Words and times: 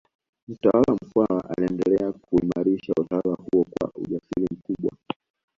Mtawala 0.47 0.93
Mkwawa 1.01 1.49
aliendelea 1.49 2.11
kuuimarisha 2.11 2.93
utawala 2.99 3.35
huo 3.43 3.63
kwa 3.71 3.91
ujasiri 3.95 4.47
mkubwa 4.51 4.91